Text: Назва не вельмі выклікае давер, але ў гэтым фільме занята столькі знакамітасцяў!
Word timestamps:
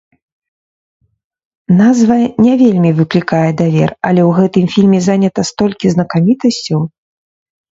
Назва 1.81 2.17
не 2.45 2.53
вельмі 2.61 2.91
выклікае 3.01 3.43
давер, 3.61 3.89
але 4.09 4.21
ў 4.29 4.31
гэтым 4.41 4.65
фільме 4.77 4.99
занята 5.09 5.41
столькі 5.51 5.87
знакамітасцяў! 5.99 6.79